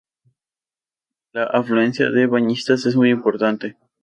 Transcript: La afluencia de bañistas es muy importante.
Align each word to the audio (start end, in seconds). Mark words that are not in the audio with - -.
La 1.31 1.43
afluencia 1.43 2.09
de 2.09 2.25
bañistas 2.25 2.87
es 2.87 2.95
muy 2.95 3.11
importante. 3.11 3.77